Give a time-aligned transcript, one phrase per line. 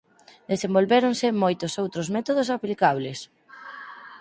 [0.51, 3.19] Desenvolvéronse moitos outros métodos aplicables.